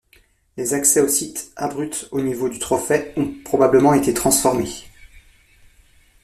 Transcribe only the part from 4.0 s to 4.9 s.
transformés.